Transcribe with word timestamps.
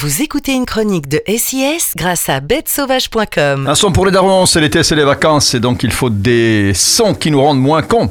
Vous 0.00 0.22
écoutez 0.22 0.52
une 0.52 0.66
chronique 0.66 1.08
de 1.08 1.20
SIS 1.26 1.92
grâce 1.96 2.28
à 2.28 2.40
bêtesauvage.com. 2.40 3.66
Un 3.66 3.74
son 3.74 3.92
pour 3.92 4.06
les 4.06 4.12
darons, 4.12 4.46
c'est 4.46 4.60
l'été, 4.60 4.82
c'est 4.82 4.94
les 4.94 5.04
vacances, 5.04 5.54
et 5.54 5.60
donc 5.60 5.82
il 5.82 5.92
faut 5.92 6.10
des 6.10 6.72
sons 6.74 7.14
qui 7.14 7.30
nous 7.30 7.40
rendent 7.42 7.60
moins 7.60 7.82
cons 7.82 8.10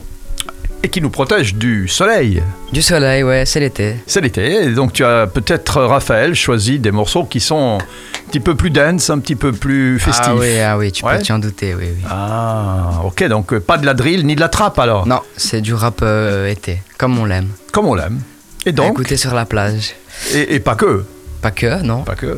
et 0.83 0.89
qui 0.89 1.01
nous 1.01 1.09
protègent 1.09 1.55
du 1.55 1.87
soleil. 1.87 2.43
Du 2.71 2.81
soleil, 2.81 3.23
ouais, 3.23 3.45
c'est 3.45 3.59
l'été. 3.59 3.95
C'est 4.05 4.21
l'été, 4.21 4.63
et 4.65 4.69
donc 4.71 4.93
tu 4.93 5.03
as 5.03 5.25
peut-être, 5.27 5.81
Raphaël, 5.81 6.35
choisi 6.35 6.79
des 6.79 6.91
morceaux 6.91 7.23
qui 7.23 7.39
sont 7.39 7.79
un 7.79 8.27
petit 8.29 8.39
peu 8.39 8.55
plus 8.55 8.69
dance, 8.69 9.09
un 9.09 9.19
petit 9.19 9.35
peu 9.35 9.51
plus 9.51 9.99
festifs. 9.99 10.25
Ah 10.27 10.35
oui, 10.35 10.59
ah 10.59 10.77
oui, 10.77 10.91
tu 10.91 11.03
Ouais. 11.05 11.17
peux 11.17 11.23
t'y 11.23 11.31
en 11.31 11.39
douter, 11.39 11.73
oui, 11.75 11.85
oui. 11.95 12.03
Ah, 12.09 13.01
ok, 13.03 13.23
donc 13.29 13.53
euh, 13.53 13.59
pas 13.59 13.77
de 13.77 13.85
la 13.85 13.93
drill 13.93 14.25
ni 14.25 14.35
de 14.35 14.39
la 14.41 14.49
trappe 14.49 14.77
alors, 14.79 15.07
Non, 15.07 15.21
c'est 15.37 15.61
du 15.61 15.73
rap 15.73 15.99
euh, 16.03 16.47
été, 16.47 16.81
comme 16.97 17.17
on 17.17 17.25
l'aime. 17.25 17.49
comme 17.71 17.87
on 17.87 17.95
l'aime. 17.95 18.19
Et 18.65 18.73
donc, 18.73 18.91
Écouter 18.91 19.17
sur 19.17 19.33
la 19.33 19.45
plage. 19.45 19.95
et, 20.33 20.55
et 20.55 20.59
pas 20.59 20.75
que, 20.75 21.03
Pas 21.41 21.51
que, 21.51 21.81
non. 21.81 22.03
pas 22.03 22.15
que. 22.15 22.37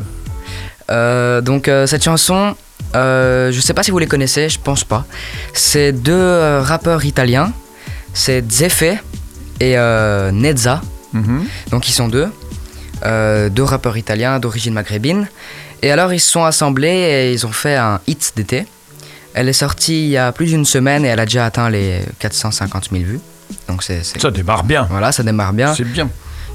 Euh, 0.90 1.40
donc 1.40 1.68
euh, 1.68 1.86
cette 1.86 2.04
chanson, 2.04 2.54
euh, 2.94 3.50
je 3.52 3.60
sais 3.60 3.74
pas 3.74 3.82
si 3.82 3.90
vous 3.90 3.98
les 3.98 4.06
connaissez, 4.06 4.48
je 4.48 4.58
pense 4.58 4.84
pas. 4.84 5.04
C'est 5.54 5.92
deux 5.92 6.58
rappeurs 6.60 7.04
italiens, 7.04 7.52
c'est 8.14 8.44
Zefe 8.50 8.84
et 9.60 9.76
Nezza. 10.32 10.80
Mhm. 11.12 11.44
Donc 11.70 11.88
ils 11.88 11.92
sont 11.92 12.08
deux, 12.08 12.28
deux 13.04 13.62
rappeurs 13.64 13.96
italiens 13.96 14.38
d'origine 14.38 14.74
maghrébine. 14.74 15.28
Et 15.82 15.90
alors 15.90 16.12
ils 16.12 16.20
se 16.20 16.30
sont 16.30 16.44
assemblés 16.44 16.88
et 16.88 17.32
ils 17.32 17.44
ont 17.46 17.52
fait 17.52 17.76
un 17.76 18.00
hit 18.06 18.32
d'été. 18.36 18.66
Elle 19.34 19.48
est 19.48 19.52
sortie 19.54 20.04
il 20.04 20.10
y 20.10 20.16
a 20.18 20.30
plus 20.30 20.46
d'une 20.46 20.64
semaine 20.64 21.04
et 21.04 21.08
elle 21.08 21.18
a 21.20 21.24
déjà 21.24 21.46
atteint 21.46 21.70
les 21.70 22.00
450 22.18 22.90
000 22.92 23.02
vues. 23.04 23.20
Donc 23.68 23.82
c'est- 23.82 24.02
Ça 24.20 24.30
démarre 24.30 24.62
bien, 24.64 24.86
voilà, 24.90 25.10
ça 25.10 25.22
démarre 25.22 25.52
bien. 25.54 25.74
c'est 25.74 25.84
bien. 25.84 26.08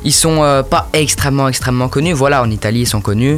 Ils 0.08 0.14
sont 0.14 0.42
euh, 0.42 0.64
pas 0.64 0.88
extrêmement 0.94 1.50
extrêmement 1.50 1.90
connus. 1.90 2.14
Voilà, 2.14 2.42
en 2.42 2.50
Italie 2.50 2.82
ils 2.84 2.88
sont 2.88 3.02
connus. 3.02 3.38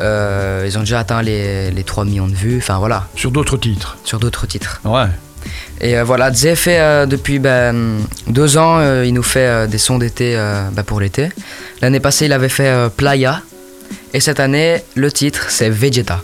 Euh, 0.00 0.64
ils 0.68 0.78
ont 0.78 0.82
déjà 0.86 1.00
atteint 1.00 1.20
les, 1.20 1.72
les 1.72 1.82
3 1.82 2.04
millions 2.04 2.28
de 2.28 2.34
vues. 2.34 2.58
Enfin 2.58 2.78
voilà, 2.78 3.08
Sur 3.16 3.32
d'autres 3.32 3.56
titres. 3.56 3.96
sur 4.04 4.20
d'autres 4.20 4.46
titres. 4.46 4.80
Ouais. 4.84 5.06
Et 5.80 5.98
euh, 5.98 6.04
voilà, 6.04 6.32
Zé 6.32 6.54
fait 6.54 6.78
euh, 6.78 7.06
depuis 7.06 7.40
ben, 7.40 7.98
deux 8.28 8.56
ans, 8.56 8.76
euh, 8.78 9.04
il 9.04 9.12
nous 9.14 9.24
fait 9.24 9.66
des 9.66 9.78
sons 9.78 9.98
d'été 9.98 10.36
ben, 10.72 10.84
pour 10.84 11.00
l'été. 11.00 11.28
L'année 11.82 11.98
passée, 12.00 12.26
il 12.26 12.32
avait 12.32 12.48
fait 12.48 12.72
Playa. 12.96 13.42
Et 14.14 14.20
cette 14.20 14.38
année, 14.38 14.82
le 14.94 15.10
titre, 15.10 15.46
c'est 15.48 15.70
Vegeta. 15.70 16.20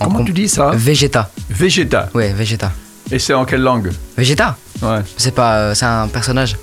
En 0.00 0.06
Comment 0.06 0.18
com- 0.18 0.26
tu 0.26 0.32
dis 0.32 0.48
ça? 0.48 0.72
Vegeta. 0.74 1.30
Vegeta. 1.50 2.08
Ouais, 2.14 2.32
Vegeta. 2.32 2.72
Et 3.12 3.20
c'est 3.20 3.34
en 3.34 3.44
quelle 3.44 3.60
langue? 3.62 3.92
Vegeta? 4.18 4.56
Ouais. 4.82 5.00
C'est 5.16 5.34
pas, 5.34 5.72
c'est 5.76 5.84
un 5.86 6.08
personnage. 6.08 6.56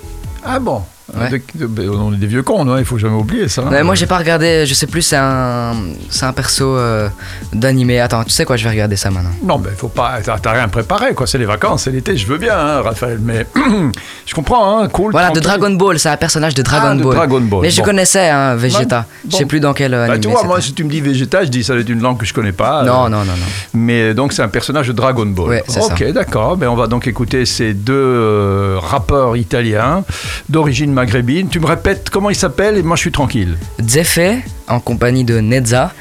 Ah 0.43 0.59
bon? 0.59 0.81
Ouais. 1.19 1.41
De- 1.55 1.65
de- 1.67 1.89
On 1.89 2.13
est 2.13 2.17
des 2.17 2.27
vieux 2.27 2.43
cons, 2.43 2.63
non 2.63 2.77
il 2.77 2.85
faut 2.85 2.97
jamais 2.97 3.15
oublier 3.17 3.47
ça. 3.47 3.63
hein. 3.63 3.71
Ouais, 3.71 3.83
moi, 3.83 3.95
j'ai 3.95 4.05
pas 4.05 4.17
regardé, 4.17 4.65
je 4.65 4.73
sais 4.73 4.87
plus, 4.87 5.01
c'est 5.01 5.17
un, 5.17 5.73
c'est 6.09 6.25
un 6.25 6.33
perso 6.33 6.65
euh, 6.77 7.09
d'animé. 7.53 7.99
Attends, 7.99 8.23
tu 8.23 8.29
sais 8.31 8.45
quoi, 8.45 8.55
je 8.57 8.63
vais 8.63 8.69
regarder 8.69 8.95
ça 8.95 9.09
maintenant. 9.11 9.29
Non, 9.43 9.57
mais 9.57 9.71
faut 9.75 9.87
pas. 9.89 10.19
T'as 10.23 10.51
rien 10.51 10.67
préparé, 10.69 11.13
quoi. 11.13 11.27
C'est 11.27 11.37
les 11.37 11.45
vacances, 11.45 11.83
c'est 11.83 11.91
l'été. 11.91 12.15
Je 12.17 12.25
veux 12.27 12.37
bien, 12.37 12.57
hein, 12.57 12.81
Raphaël, 12.81 13.19
mais 13.21 13.45
je 14.25 14.33
comprends, 14.33 14.79
hein. 14.79 14.87
Cool. 14.89 15.11
Voilà, 15.11 15.31
de. 15.31 15.39
Dragon 15.41 15.71
Ball, 15.71 15.99
c'est 15.99 16.09
un 16.09 16.17
personnage 16.17 16.53
de 16.53 16.61
Dragon 16.61 16.89
Ah, 16.91 16.95
de 16.95 17.03
Ball. 17.03 17.15
Dragon 17.15 17.41
Ball, 17.41 17.61
Mais 17.63 17.71
je 17.71 17.79
bon. 17.79 17.83
connaissais, 17.85 18.29
hein, 18.29 18.55
Vegeta. 18.55 18.99
Ouais, 18.99 19.05
Je 19.31 19.35
sais 19.37 19.43
bon. 19.43 19.47
plus 19.49 19.59
dans 19.59 19.73
quel 19.73 19.93
euh, 19.93 20.05
Bah, 20.07 20.13
anime. 20.13 20.21
tu 20.23 20.29
vois, 20.29 20.43
moi, 20.43 20.61
si 20.61 20.73
tu 20.73 20.83
me 20.83 20.89
dis 20.89 21.01
Vegeta, 21.01 21.43
je 21.43 21.49
dis 21.49 21.63
ça 21.63 21.73
doit 21.73 21.81
être 21.81 21.89
une 21.89 22.01
langue 22.01 22.17
que 22.17 22.25
je 22.25 22.33
connais 22.33 22.51
pas. 22.51 22.83
Non, 22.83 23.05
euh, 23.05 23.09
non, 23.09 23.19
non, 23.19 23.25
non. 23.25 23.45
Mais 23.73 24.13
donc, 24.13 24.33
c'est 24.33 24.43
un 24.43 24.47
personnage 24.47 24.87
de 24.87 24.93
Dragon 24.93 25.25
Ball. 25.25 25.49
Ouais, 25.49 25.63
ok, 25.81 26.11
d'accord. 26.13 26.57
Ben, 26.57 26.67
on 26.69 26.75
va 26.75 26.87
donc 26.87 27.07
écouter 27.07 27.45
ces 27.45 27.73
deux 27.73 27.93
euh, 27.93 28.77
rappeurs 28.79 29.35
italiens 29.35 30.03
d'origine 30.49 30.93
maghrébine. 31.01 31.49
Tu 31.49 31.59
me 31.59 31.65
répètes 31.65 32.11
comment 32.11 32.29
ils 32.29 32.35
s'appellent 32.35 32.77
et 32.77 32.83
moi, 32.83 32.95
je 32.95 33.01
suis 33.01 33.11
tranquille. 33.11 33.57
Zefe 33.83 34.19
en 34.67 34.79
compagnie 34.79 35.23
de 35.23 35.39
Nezza 35.39 35.93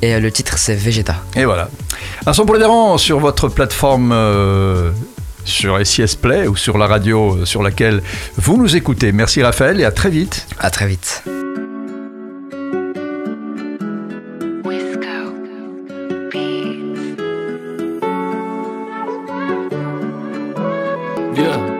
et 0.00 0.14
euh, 0.14 0.20
le 0.20 0.30
titre 0.30 0.58
c'est 0.58 0.76
Vegeta. 0.76 1.16
Et 1.34 1.44
voilà. 1.44 1.68
Un 2.24 2.32
son 2.32 2.46
pour 2.46 2.54
les 2.54 2.98
sur 2.98 3.18
votre 3.18 3.48
plateforme 3.48 4.12
euh, 4.12 4.92
sur 5.44 5.84
SIS 5.84 6.14
Play 6.14 6.46
ou 6.46 6.54
sur 6.54 6.78
la 6.78 6.86
radio 6.86 7.34
euh, 7.34 7.44
sur 7.44 7.64
laquelle 7.64 8.00
vous 8.36 8.56
nous 8.56 8.76
écoutez. 8.76 9.10
Merci 9.10 9.42
Raphaël 9.42 9.80
et 9.80 9.84
à 9.84 9.90
très 9.90 10.10
vite. 10.10 10.46
À 10.60 10.70
très 10.70 10.86
vite. 10.86 11.24
Yeah. 21.36 21.74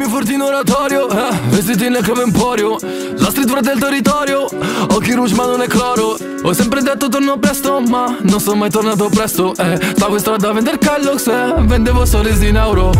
Furti 0.00 0.34
in 0.34 0.40
oratorio, 0.40 1.08
eh, 1.08 1.38
vestiti 1.48 1.88
nel 1.88 2.06
come 2.06 2.22
emporio. 2.22 2.76
La 3.16 3.30
street 3.30 3.48
fra 3.48 3.60
del 3.60 3.78
territorio, 3.78 4.46
occhi 4.90 5.12
rouge 5.12 5.34
ma 5.34 5.46
non 5.46 5.62
è 5.62 5.66
cloro. 5.66 6.16
Ho 6.42 6.52
sempre 6.52 6.82
detto 6.82 7.08
torno 7.08 7.38
presto, 7.38 7.80
ma 7.80 8.16
non 8.22 8.40
sono 8.40 8.56
mai 8.56 8.70
tornato 8.70 9.08
presto 9.08 9.54
eh. 9.56 9.78
Stavo 9.94 10.14
in 10.14 10.20
strada 10.20 10.48
a 10.48 10.52
vender 10.52 10.78
Kellogg's, 10.78 11.26
eh, 11.28 11.54
vendevo 11.58 12.04
soldi 12.04 12.48
in 12.48 12.56
euro 12.56 12.90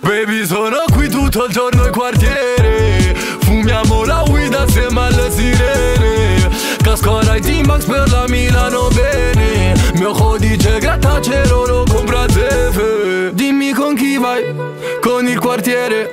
Baby 0.00 0.46
sono 0.46 0.76
qui 0.92 1.08
tutto 1.08 1.46
il 1.46 1.52
giorno 1.52 1.86
in 1.86 1.92
quartiere. 1.92 3.14
Fumiamo 3.40 4.04
la 4.04 4.22
weed 4.28 4.54
assieme 4.54 5.00
alle 5.00 5.30
sirene. 5.30 6.50
Casco 6.82 7.18
ai 7.18 7.40
T-Max 7.40 7.84
per 7.84 8.08
la 8.10 8.24
Milano 8.28 8.88
bene 8.94 9.67
Mio 9.94 10.12
codice 10.12 10.78
grattacielo 10.78 11.66
lo 11.66 11.84
compra 11.88 12.26
Zefe 12.28 13.30
Dimmi 13.32 13.72
con 13.72 13.94
chi 13.94 14.16
vai, 14.16 14.54
con 15.00 15.26
il 15.26 15.38
quartiere. 15.38 16.10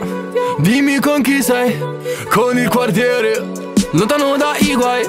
Dimmi 0.58 1.00
con 1.00 1.22
chi 1.22 1.42
sei, 1.42 1.78
con 2.30 2.58
il 2.58 2.70
quartiere. 2.70 3.44
Lontano 3.92 4.36
dai 4.38 4.76
guai, 4.76 5.08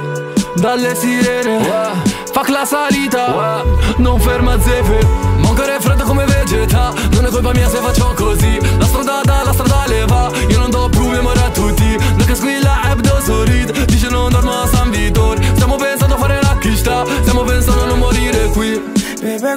dalle 0.54 0.94
sirene. 0.94 2.14
Fuck 2.32 2.48
la 2.48 2.64
salita, 2.64 3.64
non 3.96 4.20
ferma 4.20 4.60
Zefe 4.60 4.98
Mancare 5.38 5.80
freddo 5.80 6.04
come 6.04 6.24
vegeta. 6.24 6.92
Non 7.12 7.24
è 7.24 7.28
colpa 7.30 7.52
mia 7.52 7.68
se 7.68 7.78
faccio 7.78 8.12
così. 8.14 8.58
La 8.78 8.84
strada 8.84 9.20
dà, 9.24 9.42
la 9.44 9.52
strada 9.52 9.84
le 9.86 10.04
va 10.06 10.30
Io 10.48 10.58
non 10.58 10.70
do 10.70 10.88
più 10.88 11.08
memoria 11.08 11.46
a 11.46 11.50
tutti 11.50 11.96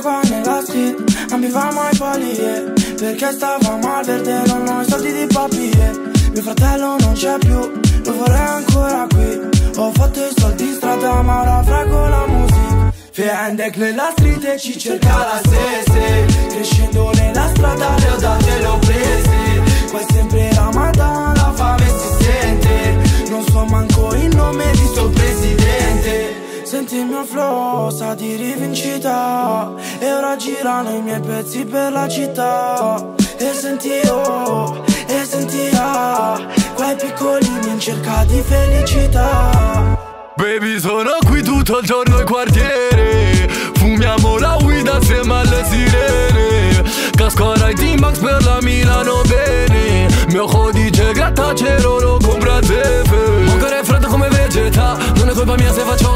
Qua 0.01 0.21
nella 0.29 0.61
street, 0.61 1.27
ambivamo 1.31 1.81
ai 1.81 1.97
palie 1.97 2.73
Perché 2.97 3.31
stavamo 3.33 3.95
al 3.95 4.05
verde, 4.05 4.43
non 4.45 4.67
ho 4.67 4.81
i 4.81 4.85
soldi 4.87 5.11
di 5.11 5.27
papi. 5.27 5.71
Mio 6.31 6.41
fratello 6.41 6.95
non 6.99 7.13
c'è 7.13 7.37
più, 7.37 7.57
lo 7.57 8.13
vorrei 8.15 8.47
ancora 8.47 9.07
qui. 9.09 9.39
Ho 9.75 9.91
fatto 9.91 10.19
i 10.19 10.33
soldi 10.37 10.67
in 10.67 10.73
strada 10.75 11.21
ma 11.21 11.41
ora 11.41 11.63
frego 11.63 12.07
la 12.07 12.27
musica. 12.27 12.93
Fiendek 13.11 13.75
nella 13.75 14.11
street 14.11 14.45
e 14.45 14.57
ci 14.57 14.79
cerca 14.79 15.17
la 15.17 15.41
sese 15.43 16.25
Crescendo 16.47 17.11
nella 17.15 17.49
strada 17.49 17.97
le 17.97 18.09
ho 18.11 18.15
date 18.15 18.57
le 18.59 18.65
ho 18.65 18.79
qualcosa 27.79 28.13
di 28.13 28.35
rivincita. 28.35 29.71
E 29.99 30.13
ora 30.13 30.35
girano 30.35 30.89
i 30.89 31.01
miei 31.01 31.21
pezzi 31.21 31.63
per 31.63 31.93
la 31.93 32.07
città. 32.09 33.13
E 33.37 33.53
senti 33.53 34.01
oh, 34.09 34.83
e 35.07 35.23
senti 35.23 35.69
ah 35.73 36.37
Quei 36.73 36.95
piccolini 36.97 37.69
in 37.69 37.79
cerca 37.79 38.25
di 38.25 38.41
felicità. 38.41 39.97
Baby 40.35 40.77
sono 40.79 41.11
qui 41.25 41.41
tutto 41.41 41.79
il 41.79 41.85
giorno 41.85 42.19
in 42.19 42.25
quartiere. 42.25 43.47
Fumiamo 43.75 44.37
la 44.37 44.57
guida 44.61 44.95
assieme 44.95 45.33
alle 45.39 45.63
sirene. 45.69 46.83
Casco 47.15 47.55
Rai 47.55 47.73
T-Max 47.75 48.19
per 48.19 48.43
la 48.43 48.57
Milano 48.61 49.21
bene. 49.27 50.07
Mio 50.27 50.45
codice 50.45 51.11
grattacero 51.13 51.99
lo 51.99 52.17
compra 52.21 52.61
Zefe. 52.61 53.51
Ancora 53.51 53.79
è 53.79 53.83
freddo 53.83 54.07
come 54.07 54.27
vegeta. 54.27 54.97
Non 55.15 55.29
è 55.29 55.33
colpa 55.33 55.55
mia 55.55 55.71
se 55.71 55.81
faccio 55.81 56.08